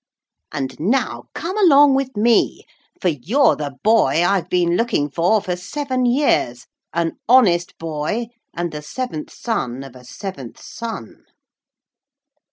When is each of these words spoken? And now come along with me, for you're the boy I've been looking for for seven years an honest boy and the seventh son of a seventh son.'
And 0.51 0.79
now 0.79 1.25
come 1.35 1.59
along 1.63 1.93
with 1.93 2.17
me, 2.17 2.65
for 2.99 3.09
you're 3.09 3.55
the 3.55 3.75
boy 3.83 4.25
I've 4.25 4.49
been 4.49 4.75
looking 4.75 5.11
for 5.11 5.39
for 5.43 5.55
seven 5.55 6.07
years 6.07 6.65
an 6.91 7.19
honest 7.29 7.77
boy 7.77 8.29
and 8.51 8.71
the 8.71 8.81
seventh 8.81 9.31
son 9.31 9.83
of 9.83 9.95
a 9.95 10.03
seventh 10.03 10.59
son.' 10.59 11.25